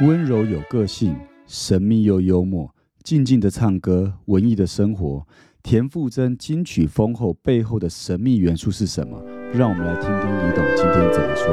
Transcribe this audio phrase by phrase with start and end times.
[0.00, 5.26] 温柔有个性，神秘又幽默，静静的唱歌，文艺的生活。
[5.60, 9.20] 田馥甄金曲丰厚背后的神秘元素是什么？
[9.52, 11.52] 让我们来听听李董今天怎么说。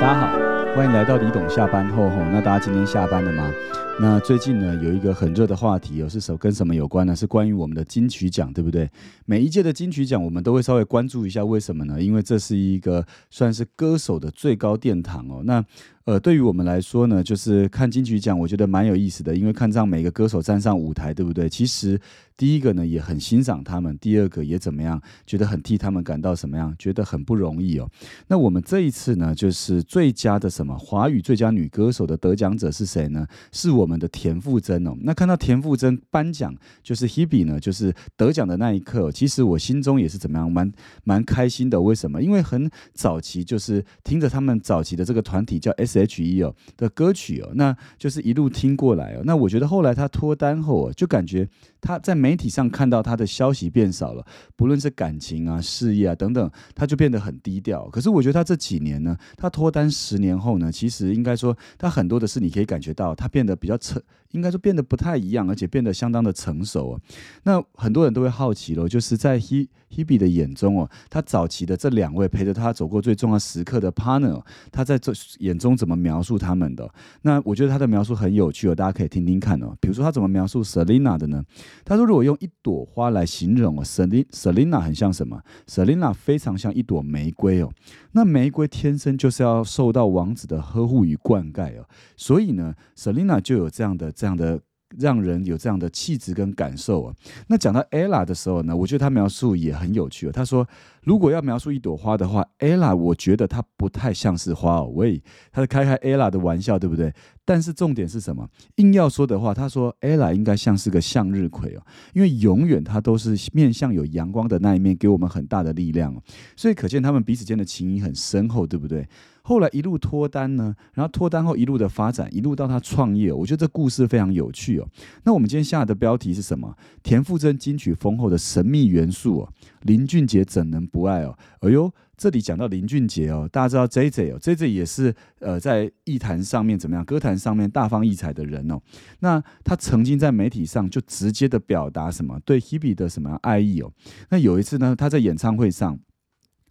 [0.00, 0.47] 大家好，
[0.78, 2.08] 欢迎来到李董下班后。
[2.08, 3.52] 吼，那大家今天下班了吗？
[3.98, 7.16] 那最近呢，有一个很热的话题哦，是什跟什么有关呢？
[7.16, 8.88] 是关于我们的金曲奖，对不对？
[9.26, 12.00] 每一届的金曲奖，我们都会稍微关注一下，为什么呢？
[12.00, 15.42] 因为这是一个算是歌手的最高殿堂哦。
[15.44, 15.64] 那
[16.08, 21.50] 呃，对于我们来说呢，就是看金曲奖，我觉得蛮有意思的，因为看这样每个歌手站上舞台，对不对？
[21.50, 22.00] 其实
[22.34, 27.86] 第一个呢，也很欣赏他们；第二个也怎么样，觉得很替他们感到什么样，觉得很不容易哦。
[28.28, 33.26] 那我们这一次呢，就是最佳的什么华语最佳女歌手的得奖者是谁呢？
[33.52, 34.96] 是我们的田馥甄哦。
[35.02, 40.72] 那看到田馥甄颁奖，就是 Hebe 呢，就是得奖的那一刻，其实我心中也是怎么样，蛮
[41.04, 41.78] 蛮开心的。
[41.78, 42.22] 为什么？
[42.22, 45.97] 因为很早期就是听着他们早期的这个团体叫 S。
[45.98, 49.22] H.E 哦的歌曲哦，那就是一路听过来哦。
[49.24, 51.48] 那我觉得后来他脱单后，就感觉
[51.80, 54.24] 他在媒体上看到他的消息变少了，
[54.56, 57.88] 不论是感情啊、事业啊等等，他就变得很低调。
[57.88, 67.00] 可是我觉得他这几年呢，他脱单十年后呢，其实应该说他很多的事你可以感觉到他变得比较成，应该说变得不太一样，而且变得相当的成熟哦。
[67.44, 76.92] 那很多人都会好奇咯，就是在 He Hebe 的眼中哦，他早期的这两位陪着他走过最重要时刻的 partner，他在这眼中怎么描述他们的？
[77.22, 79.74] 那我觉得他的描述很有趣哦，大家可以听听看哦。
[79.80, 81.42] 比如说他怎么描述 Selina 的呢？
[81.84, 87.72] 他说如果用一朵花来形容哦，Selina Selina 很像什么？Selina 非常像一朵玫瑰哦。
[88.12, 91.84] 那玫瑰天生就是要受到王子的呵护与灌溉哦，
[92.16, 94.60] 所以呢，Selina 就有这样的这样的。
[94.98, 97.14] 让人有这样的气质跟感受啊。
[97.48, 100.32] 那讲到 Ella 的时候呢，我觉得他描述也很有趣哦。
[100.32, 100.66] 他说，
[101.02, 104.90] 如果要描述一朵花的话，Ella 我觉得她不太像是花哦。
[104.94, 107.12] 喂，他是开开 Ella 的玩笑，对不对？
[107.48, 108.46] 但是重点是什么？
[108.76, 116.22] 硬要说的话，他说 Ella 应该像是个向日葵哦，因为永远他都是面向有阳光的那一面，给我们很大的力量哦。
[116.54, 119.08] 所以可见他们彼此间的情谊很深厚，对不对？
[119.40, 124.86] 后来一路脱单呢，然后脱单后一路的发展，一路到他创业，我觉得这故事非常有趣哦。
[125.24, 126.76] 那我们今天下的标题是什么？
[127.02, 129.52] 田馥甄金曲丰厚的神秘元素哦，
[129.84, 131.34] 林俊杰怎能不爱哦？
[131.60, 138.78] 哎呦，这里讲到林俊杰哦，大家知道 J J 哦，J J 也是呃在艺坛上面怎么样，歌坛上面大放异彩的人哦。
[139.20, 143.92] 那他曾经在媒体上就直接的表达什么对 Hebe 的什么爱意哦。
[144.30, 145.98] 那有一次呢，他在演唱会上。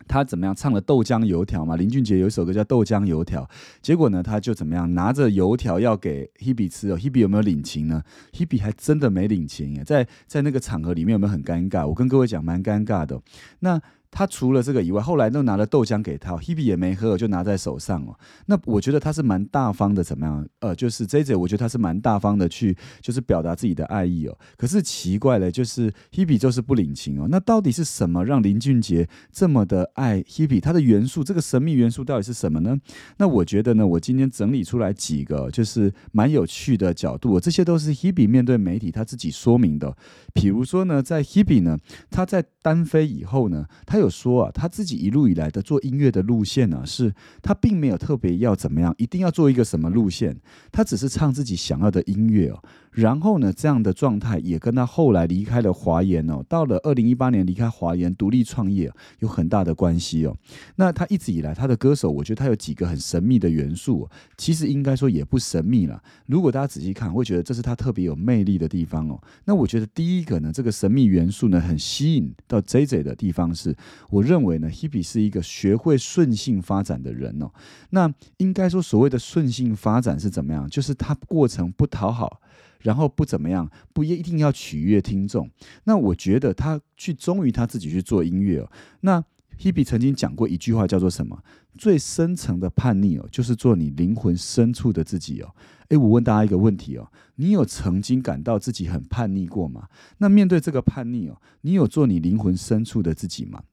[0.09, 1.75] 他怎么样唱了豆浆油条嘛？
[1.75, 3.45] 林俊杰有一首歌叫豆浆油条，
[3.81, 11.85] 结果呢，他就怎么样拿着油条要给 Hebe 吃哦，Hebe 有没有领情呢？Hebe 还真的没领情耶，在在那个场合里面有没有很尴尬？
[11.85, 13.21] 我跟各位讲，蛮尴尬的。
[13.59, 13.81] 那。
[14.09, 18.17] 他除了这个以外，后来都拿了豆浆给他，Hebe 也没喝，就拿在手上哦。
[18.45, 20.47] 那我觉得他是蛮大方的，怎么样？
[20.59, 24.37] 呃，就是 J J，我觉得他是蛮大方的去，就是表达自己的爱意哦。
[24.57, 27.27] 可是奇怪了，就是 Hebe 就是不领情哦。
[27.29, 30.61] 那到底是什么让林俊杰这么的爱 Hebe？
[30.61, 32.77] 他的元素，这个神秘元素到底是什么呢？
[33.17, 37.39] 那我觉得呢，我今天整理出来几个，就是蛮有趣的角度。
[37.39, 39.95] 这些都是 Hebe 面对媒体他自己说明的。
[40.33, 41.77] 比如说呢，在 Hebe 呢，
[42.09, 50.37] 他在单飞以后呢，他他有说啊，他自己一路以来的做音乐的路线呢，是他并没有特别要怎么样，一定要做一个什么路线，
[50.71, 52.61] 他只是唱自己想要的音乐哦。
[52.91, 60.37] 然后呢，这样的状态也跟他后来离开了华研哦，到了二零一八年离开华研独立创业有很大的关系哦。
[60.75, 64.07] 那他一直以来他的歌手，我觉得他有几个很神秘的元素，
[64.37, 65.99] 其实应该说也不神秘了。
[66.27, 69.19] 如果大家仔细看，会觉得这是他特别有魅力的地方哦。
[69.45, 73.75] 那我觉得第一个呢，这个神秘元素呢，很吸引到 J J 的地方是，
[74.09, 77.51] 我认为呢，Hebe 是一个学会顺性发展的人哦。
[77.91, 80.69] 那应该说所谓的顺性发展是怎么样？
[80.69, 82.41] 就是他过程不讨好。
[82.81, 85.49] 然后不怎么样，不一定要取悦听众。
[85.85, 88.71] 那我觉得他去忠于他自己去做音乐哦。
[89.01, 89.21] 那
[89.59, 91.41] Hebe 曾经讲过一句话，叫做什么？
[91.75, 95.49] 最深层的叛逆哦，就是做你灵魂深处的自己哦。
[95.89, 99.87] 诶，我问大家一个问题哦，你有曾经感到自己很叛逆过吗？
[100.19, 103.63] 那面对这个叛逆哦，你有做你灵魂深处的自己吗？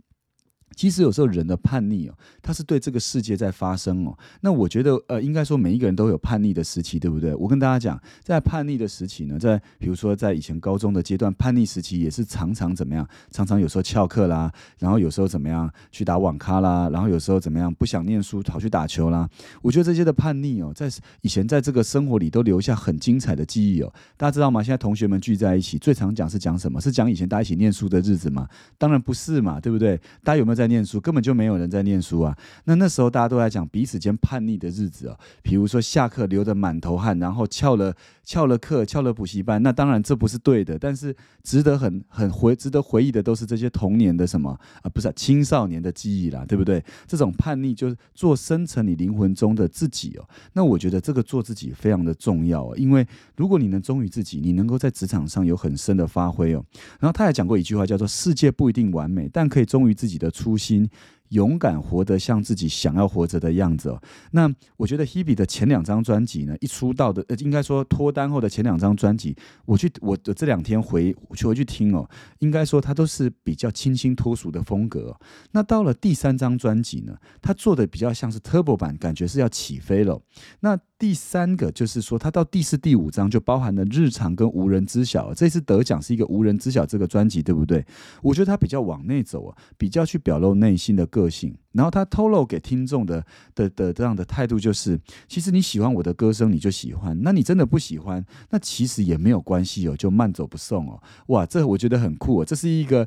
[0.75, 4.17] 其实有时候人的叛逆哦，他是对这个世界在发生哦。
[4.41, 7.35] 那我觉得呃，应该说每一个人都有叛逆的时期，对不对？
[7.35, 13.09] 我跟大家讲，在叛逆的时期呢，在比如说在以前高中的阶段，叛逆时期也是常常怎么样？
[13.31, 19.29] 常常有时候翘课啦，然后有时候怎么样去打网咖啦，然后有时候怎么样不想念书跑去打球啦。
[19.63, 20.91] 我觉得这些的叛逆哦，在
[21.21, 23.93] 以前在这个生活里都留下很精彩的记忆哦。
[24.17, 24.63] 大家知道吗？
[24.63, 26.81] 现在同学们聚在一起，最常讲是讲什么？
[26.81, 28.49] 是讲以前大家一起念书的日子吗？
[28.77, 29.97] 当然不是嘛，对不对？
[30.23, 30.64] 大家有没有在？
[30.65, 32.37] 在念书，根本就没有人在念书啊。
[32.65, 37.95] 那那时候大家都在讲彼此间叛逆的日子哦，比如说下课流着满头汗，然后翘了
[38.25, 39.63] 翘了课，翘了补习班。
[39.63, 46.83] 那当然这不是对的，但是值得很很回值得回忆的都是这些童年的什么啊，不是青少年的记忆啦，对不对？
[47.07, 50.29] 这种叛逆就是做深层你灵魂中的自己哦。
[50.55, 53.07] 那我觉得这个做自己非常的重要哦，因为
[53.37, 56.65] 如果你能忠于自己，你能够在职场上有很深的发挥哦。
[57.01, 60.89] 然后他还讲过一句话，叫做“世界不一定完美，但可以忠于自己的初初心。”
[61.31, 64.01] 勇敢活得像自己想要活着的样子哦。
[64.33, 69.35] 那我觉得 Hebe 的前两张专辑呢，一出道的呃，应该说脱单后的前两张专辑，
[69.65, 72.09] 我去我的这两天回去回去听哦，
[72.39, 75.19] 应该说他都是比较清新脱俗的风格。
[75.51, 80.21] 那到了第三张专辑呢，他做的比较像是 Turbo 版，感觉是要起飞了。
[80.61, 85.35] 那第三个就是说，他到第四、第五章就包含了日常跟无人知晓。
[85.35, 87.85] 这次得奖是一个无人知晓这个专辑，对不对？
[88.23, 91.55] 我觉得他比较往内走啊，比较去表露内心的个性。
[91.73, 93.23] 然后他透露给听众的
[93.55, 94.99] 的的这样的态度就是，
[95.29, 100.99] 其实你喜欢我的歌声，你就喜欢；那你真的不喜欢，那其实也没有关系哦，就慢走不送哦。
[101.27, 103.07] 哇，这我觉得很酷哦，这是一个。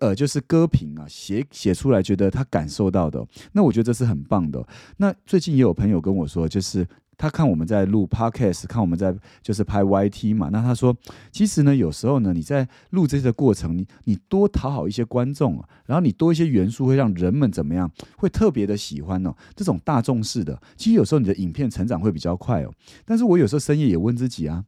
[0.00, 4.62] 呃，就是歌评啊，写写出来，觉得他感受到的，那我觉得这是很棒的。
[4.98, 6.86] 那最近也有朋友跟我说，就是
[7.18, 10.96] 他看我们在录 podcast，看我们在就是拍 YT 嘛，那他说，
[11.32, 19.34] 其实呢，有时候呢，你在录这些的过程，你你多讨好一些观众，然后你多一些元素，会让人们怎么样，会特别的喜欢哦。
[19.56, 22.72] 这种大众式的，其实有时候你的影片成长会比较快哦。
[23.04, 24.64] 但是我有时候深夜也问自己啊。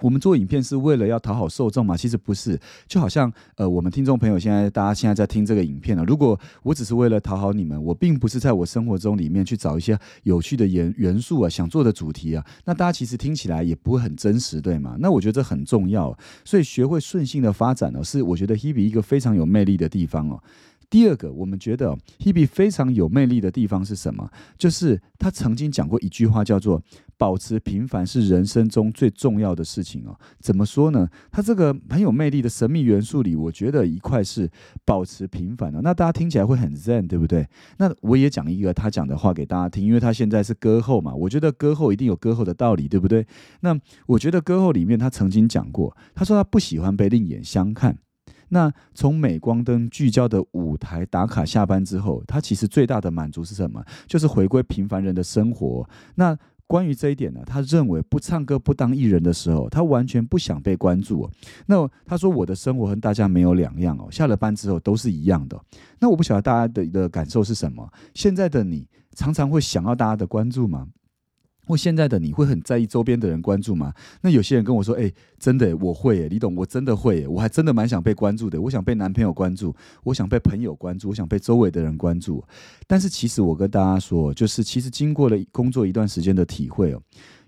[0.00, 1.96] 我们做影片是为了要讨好受众吗？
[1.96, 6.04] 其实不是，就好像呃，我们听众朋友现在大家现在在听这个影片了。
[6.04, 14.96] 如果我只是为了讨好你们，我并不是在我生活中里面去找一些有趣的元元素啊，想做的主题啊，那大家其实听起来也不会很真实，对吗？
[14.98, 20.42] 那我觉得这很重要，所以学会顺性的发展呢，是我觉得 Hebe 一个非常有魅力的地方哦。
[20.88, 24.30] 第二个，我们觉得 Hebe 非常有魅力的地方是什么？
[24.56, 26.80] 就是他曾经讲过一句话，叫做
[27.18, 30.18] “保持平凡是人生中最重要的事情”哦。
[30.40, 31.08] 怎么说呢？
[31.30, 34.50] 他这个很有魅力的神秘元素里，我觉得一块是
[34.84, 35.80] 保持平凡的。
[35.82, 37.48] 那大家听起来会很 zen，对不对？
[37.78, 43.26] 那我也讲一个他讲的话给大家听，因为他现在是歌后嘛，我觉得歌后一定有歌后的道理，对不对？
[43.60, 47.98] 那我觉得歌后里面他曾经讲过，他说他不喜欢被另眼相看。
[48.50, 53.84] 那从镁光灯聚焦的舞台打卡下班之后，他其实最大的满足是什么？
[54.06, 55.88] 就是回归平凡人的生活。
[56.14, 56.36] 那
[56.66, 61.30] 关于这一点呢，他认为不唱歌不当艺人的时候，他完全不想被关注。
[61.66, 65.60] 那他说我的生活和大家没有两样哦，下了班之后都是一样的。
[66.00, 67.88] 那我不晓得大家的的感受是什么？
[68.14, 70.88] 现在的你常常会想要大家的关注吗？
[71.66, 73.92] 或现在的你会很在意周边的人关注吗？
[74.22, 78.60] 那有些人跟我说：“哎，真的，我会，李董，我真的会，我还真的蛮想被关注的。
[78.60, 79.74] 我想被男朋友关注，
[80.04, 82.42] 我想被朋友关注，我想被周围的人关注。
[82.86, 87.02] 但是其实我跟大家说，就是其实经过了工作一段时间的体会哦。”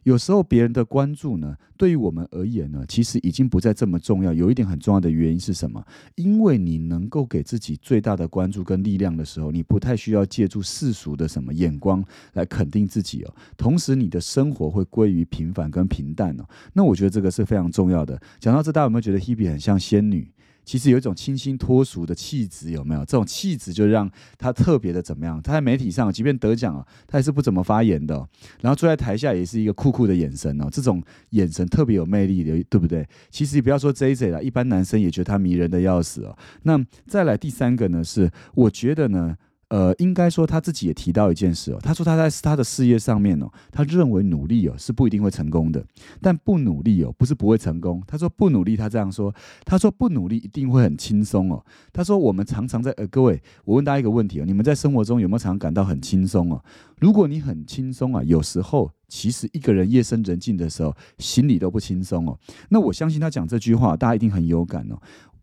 [0.05, 4.33] 有时候别人的关注呢，对于我们而言呢，其实已经不再这么重要。
[4.33, 5.85] 有一点很重要的原因是什么？
[6.15, 12.03] 因为你能够给自己最大的关注跟力量的时候，你不太需要借助世俗的什么眼光
[12.33, 13.35] 来肯定自己哦。
[13.57, 16.45] 同时，你的生活会归于平凡跟平淡哦。
[16.73, 18.19] 那我觉得这个是非常重要的。
[18.41, 20.31] 讲到这，大家有没有觉得 Hebe 很像仙女？
[20.69, 23.01] 其实有一种清新脱俗的气质，有没有？
[23.01, 24.07] 这种气质就让
[24.37, 25.41] 他特别的怎么样？
[25.41, 28.15] 他在媒体上，即便得奖啊，他也是不怎么发言的。
[28.61, 33.09] 然后坐在台下也是一个酷酷的眼神哦，这种眼神特别有魅力的，对不对？
[33.31, 36.37] 其实不要说 J J 了，一般男生也觉得他迷人的要死哦。
[36.65, 39.39] 那再来第三个呢，是我觉得呢。
[39.69, 41.79] 呃，应该说他自己也提到一件事哦。
[41.83, 45.85] 他说他在他的事业上面哦，他认为努力哦是不一定会成功的，
[46.23, 48.03] 但不努力哦不是不会成功。
[48.07, 49.35] 他说不努力，他这样说，
[49.67, 51.63] 他说不努力一定会很轻松哦。
[51.93, 56.65] 他说我们常常在呃，各位，我问大家一个问题哦，你们在生活中有没有常常感到很轻松哦？
[56.99, 62.39] 如果你很轻松啊，有时候其实一个人夜深人静的时候，心里都不轻松哦。
[62.71, 64.99] 那我相信他讲这句话，大家一定很有感哦。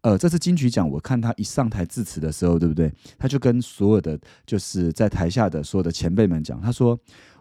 [0.06, 2.94] 呃，这次金曲奖，我看他一上台致辞的时候，对不对？
[3.18, 6.96] 他就跟所有的就是在台下的所有的前辈们讲，他说：“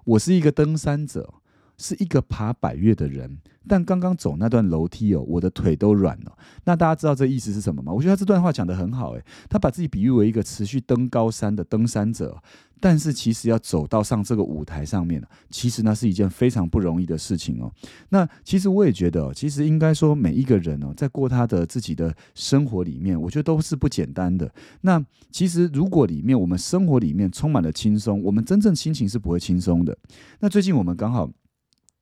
[0.04, 1.30] 我是一个登山者，
[1.76, 6.37] 是一个爬百越的人。”但刚刚走那段楼梯哦，我的腿都软了。
[6.64, 7.90] 那大家知道这意思是什么吗？
[7.90, 12.37] 我觉得他这段话讲得很好，诶，他把自己比喻为一个持续登高山的登山者，
[12.78, 17.73] 但是其实要走到上这个舞台上面其实那是一件非常不容易的事情哦。
[18.11, 24.52] 那其实我也觉得，其实应该说每一个人哦，在过他的自己的生活里面，我觉得都是不简单的。
[24.83, 29.97] 那其实如果里面我们生活里面充满了轻松，我们真正心情是不会轻松的。
[30.40, 31.31] 那最近我们刚好。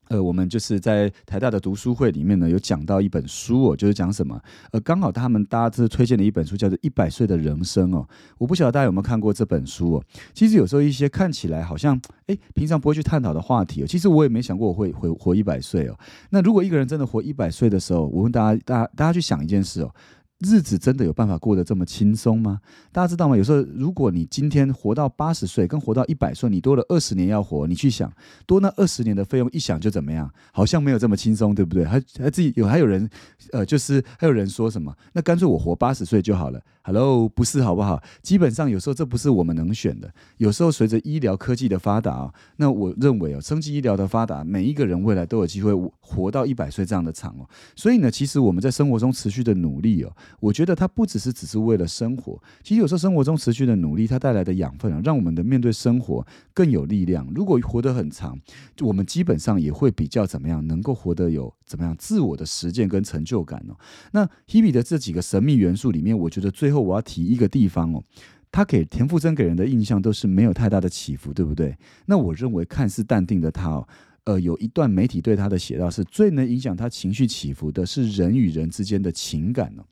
[0.09, 4.38] 呃，我们就是在台大的读书会里面呢，有讲到一本书哦，就是讲什么？
[4.73, 8.06] 呃，刚好他们大家是推荐的一本书，叫做《一百岁的人生》哦。
[8.37, 10.04] 我不晓得大家有没有看过这本书哦。
[10.35, 15.99] 其实有时候一些看起来好像哎，平常不会去探讨的话题哦，其实我也没想过我会活活一百岁哦。
[16.30, 19.94] 那如果一个人真的活一百岁的时候，我问大家，大家大家去想一件事哦。
[20.42, 22.61] 日子真的有办法过得这么轻松吗？
[22.90, 23.37] 大家知道吗？
[23.37, 28.12] 有时候，如果你今天活到八十岁，跟活到一百岁，你多了二十年要活，你去想，
[28.46, 30.30] 多那二十年的费用，一想就怎么样？
[30.52, 31.84] 好像没有这么轻松，对不对？
[31.84, 33.08] 还还自己有还有人，
[33.52, 34.94] 呃，就是还有人说什么？
[35.12, 36.61] 那干脆我活八十岁就好了。
[36.84, 38.02] Hello，不是好不好？
[38.22, 40.12] 基本上有时候这不是我们能选的。
[40.38, 47.49] 有时候随着医疗科技的发达啊，那我认为哦，生级医疗的发达，每一个人未来都有机会活到一百岁这样的长哦。
[47.76, 52.42] 所以呢，其实我们在生活中持续的努力哦，我觉得它不只是只是为了生活。
[52.62, 57.26] 其实有时候生活中持续的努力，它带来的养分啊，让我们的面对生活更有力量。
[57.34, 58.38] 如果活得很长，
[58.80, 63.76] 我们基本上也会比较怎么样，能够活得有怎么样自我的实践跟成就感哦。
[64.12, 68.02] 那 Hebe 的这几个神秘元素里面，我觉得最后我要提一个地方哦，
[68.50, 71.76] 他给田馥甄给人的印象都是没有太大的起伏，对不对？
[72.06, 73.88] 那我认为看似淡定的他哦，
[74.24, 79.84] 呃，有一段媒体对他的写到是最能影响他情绪起伏的是人与人之间的情感哦。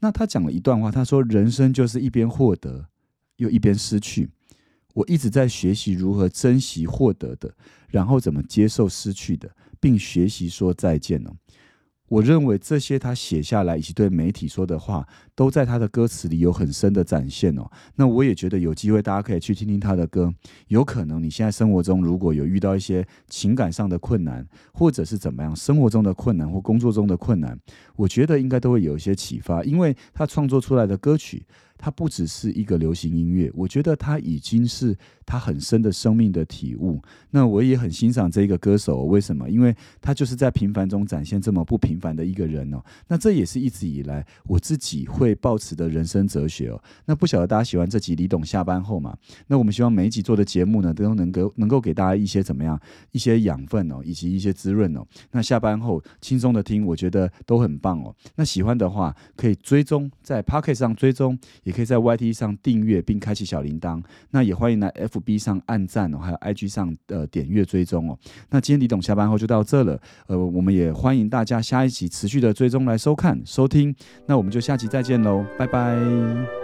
[0.00, 2.88] 那他讲了一段话，他说：“人生就是一边获得
[3.36, 4.30] 又一边失去，
[4.94, 7.52] 我一直在学习如何珍惜获得的，
[7.88, 9.50] 然后怎么接受失去的，
[9.80, 11.34] 并学习说再见哦。”
[12.08, 17.70] 我认为这些他写下来以及对媒体说的话，都在他的歌词里有很深的展现哦。
[17.96, 20.32] 那我也觉得有机会，大家可以去听听他的歌。
[20.68, 27.58] 有可能你现在生活中如果有遇到一些情感上的困难，或者是怎么样，生活中的困难或工作中的困难，
[27.96, 31.44] 我觉得应该都会有一些启发，因为他创作出来的歌曲。
[31.78, 37.00] 它不只是一个流行音乐，我觉得它已经是他很深的生命的体悟。
[37.30, 39.48] 那我也很欣赏这一个歌手，为什么？
[39.48, 42.82] 因为他就是在平凡中展现这么不平凡的一个人哦。
[43.06, 46.82] 那这也是一直以来我自己会抱持的人生哲学哦。
[47.04, 49.16] 那不晓得大家喜欢这集李董下班后嘛？
[49.46, 52.80] 那我们希望每一集做的节目呢，都能够能够给大家一些怎么样
[53.12, 55.06] 一些养分哦，以及一些滋润哦。
[55.30, 58.14] 那下班后轻松的听，我觉得都很棒哦。
[58.34, 61.38] 那喜欢的话可以追踪在 Pocket 上追踪。
[61.68, 68.18] 也可以在 YT 上订阅并开启小铃铛，那也欢迎来 FB 上按赞哦，还有 IG 上的点阅追踪哦。
[68.48, 73.94] 那今天李董下班后就到这了，呃，我们也欢迎大家下一集持续的追踪来收看收听，
[74.26, 76.57] 那我们就下期再见喽，拜拜。